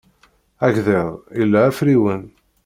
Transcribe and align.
Agḍiḍ 0.65 1.07
ila 1.41 1.59
afriwen. 1.69 2.23